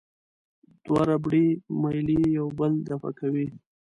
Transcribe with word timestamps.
دوه 0.85 1.01
ربړي 1.09 1.47
میلې 1.81 2.19
یو 2.37 2.47
بل 2.57 2.71
دفع 2.89 3.11
کوي. 3.19 3.47